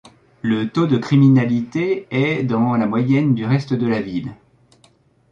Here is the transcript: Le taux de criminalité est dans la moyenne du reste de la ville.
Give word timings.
Le 0.41 0.67
taux 0.67 0.87
de 0.87 0.97
criminalité 0.97 2.07
est 2.09 2.41
dans 2.41 2.73
la 2.75 2.87
moyenne 2.87 3.35
du 3.35 3.45
reste 3.45 3.75
de 3.75 3.85
la 3.85 4.01
ville. 4.01 4.35